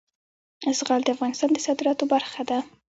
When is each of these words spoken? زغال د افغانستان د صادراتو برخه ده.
زغال 0.77 1.01
د 1.03 1.09
افغانستان 1.15 1.49
د 1.53 1.57
صادراتو 1.65 2.03
برخه 2.13 2.41
ده. 2.49 2.57